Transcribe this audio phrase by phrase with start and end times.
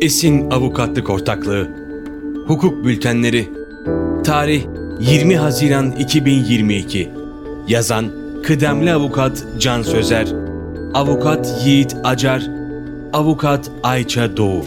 [0.00, 1.68] Esin Avukatlık Ortaklığı.
[2.46, 3.48] Hukuk Bültenleri.
[4.24, 4.64] Tarih
[5.00, 7.08] 20 Haziran 2022
[7.68, 8.06] Yazan
[8.42, 10.28] Kıdemli Avukat Can Sözer.
[10.94, 12.42] Avukat Yiğit Acar.
[13.12, 14.64] Avukat Ayça Doğu.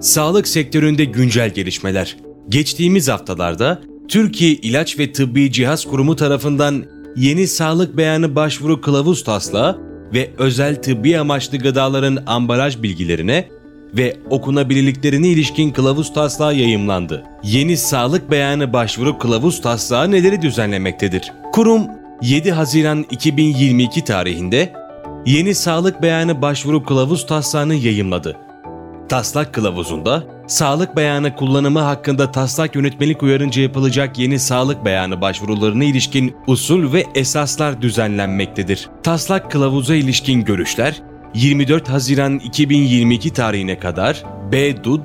[0.00, 2.16] Sağlık sektöründe güncel gelişmeler.
[2.48, 6.84] Geçtiğimiz haftalarda Türkiye İlaç ve Tıbbi Cihaz Kurumu tarafından
[7.16, 13.48] yeni sağlık beyanı başvuru kılavuz taslağı ve özel tıbbi amaçlı gıdaların ambalaj bilgilerine
[13.96, 17.24] ve okunabilirliklerine ilişkin kılavuz taslağı yayımlandı.
[17.42, 21.32] Yeni sağlık beyanı başvuru kılavuz taslağı neleri düzenlemektedir?
[21.52, 21.82] Kurum
[22.22, 24.72] 7 Haziran 2022 tarihinde
[25.26, 28.36] yeni sağlık beyanı başvuru kılavuz taslağını yayımladı.
[29.08, 36.36] Taslak kılavuzunda sağlık beyanı kullanımı hakkında taslak yönetmelik uyarınca yapılacak yeni sağlık beyanı başvurularına ilişkin
[36.46, 38.88] usul ve esaslar düzenlenmektedir.
[39.02, 41.02] Taslak kılavuza ilişkin görüşler
[41.34, 45.00] 24 Haziran 2022 tarihine kadar bdud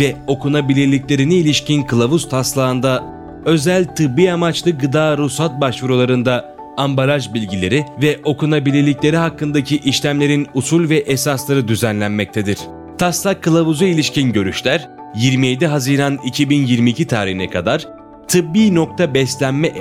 [0.00, 3.04] ve okunabilirliklerine ilişkin kılavuz taslağında
[3.44, 11.68] özel tıbbi amaçlı gıda ruhsat başvurularında ambalaj bilgileri ve okunabilirlikleri hakkındaki işlemlerin usul ve esasları
[11.68, 12.58] düzenlenmektedir.
[12.98, 17.88] Taslak kılavuzu ilişkin görüşler 27 Haziran 2022 tarihine kadar
[18.28, 19.72] tıbbi.beslenme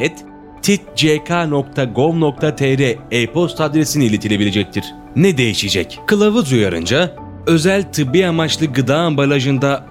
[0.62, 1.38] titck.gov.tr
[3.12, 4.86] e-posta adresine iletilebilecektir.
[5.16, 6.00] Ne değişecek?
[6.08, 7.16] Kılavuz uyarınca
[7.48, 9.86] özel tıbbi amaçlı gıda ambalajında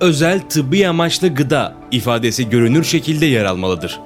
[0.00, 4.00] özel tıbbi amaçlı gıda ifadesi görünür şekilde yer almalıdır.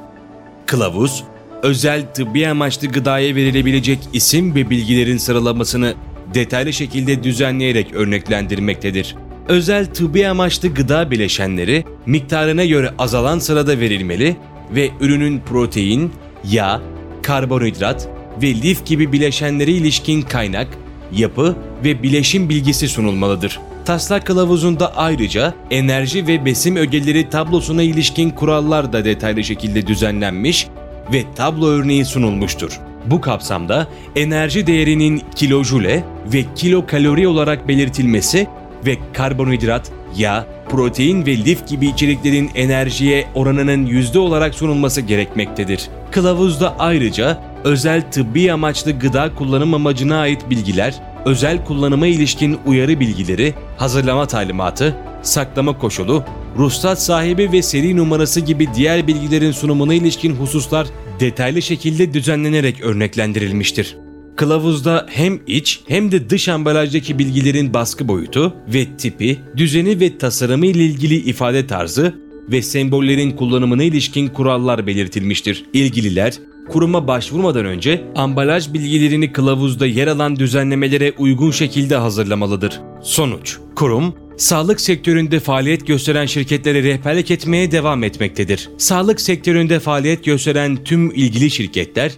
[0.66, 1.24] Kılavuz,
[1.62, 5.94] özel tıbbi amaçlı gıdaya verilebilecek isim ve bilgilerin sıralamasını
[6.34, 9.16] detaylı şekilde düzenleyerek örneklendirmektedir.
[9.48, 14.37] Özel tıbbi amaçlı gıda bileşenleri miktarına göre azalan sırada verilmeli
[14.70, 16.12] ve ürünün protein,
[16.50, 16.81] yağ,
[17.22, 18.09] karbonhidrat
[18.43, 20.69] ve lif gibi bileşenlere ilişkin kaynak,
[21.12, 23.60] yapı ve bileşim bilgisi sunulmalıdır.
[23.84, 30.66] Taslak kılavuzunda ayrıca enerji ve besin ögeleri tablosuna ilişkin kurallar da detaylı şekilde düzenlenmiş
[31.12, 32.81] ve tablo örneği sunulmuştur.
[33.06, 38.47] Bu kapsamda enerji değerinin kilojule ve kilokalori olarak belirtilmesi
[38.87, 45.88] ve karbonhidrat, yağ, protein ve lif gibi içeriklerin enerjiye oranının yüzde olarak sunulması gerekmektedir.
[46.11, 50.94] Kılavuzda ayrıca özel tıbbi amaçlı gıda kullanım amacına ait bilgiler,
[51.25, 56.25] özel kullanıma ilişkin uyarı bilgileri, hazırlama talimatı, saklama koşulu,
[56.58, 60.87] ruhsat sahibi ve seri numarası gibi diğer bilgilerin sunumuna ilişkin hususlar
[61.20, 63.97] detaylı şekilde düzenlenerek örneklendirilmiştir.
[64.37, 70.67] Kılavuzda hem iç hem de dış ambalajdaki bilgilerin baskı boyutu ve tipi, düzeni ve tasarımı
[70.67, 72.14] ile ilgili ifade tarzı
[72.50, 75.64] ve sembollerin kullanımına ilişkin kurallar belirtilmiştir.
[75.73, 76.35] İlgililer
[76.69, 82.81] kuruma başvurmadan önce ambalaj bilgilerini kılavuzda yer alan düzenlemelere uygun şekilde hazırlamalıdır.
[83.03, 88.70] Sonuç Kurum sağlık sektöründe faaliyet gösteren şirketlere rehberlik etmeye devam etmektedir.
[88.78, 92.12] Sağlık sektöründe faaliyet gösteren tüm ilgili şirketler,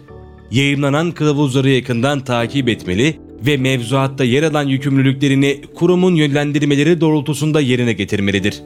[0.50, 8.62] yayınlanan kılavuzları yakından takip etmeli ve mevzuatta yer alan yükümlülüklerini kurumun yönlendirmeleri doğrultusunda yerine getirmelidir.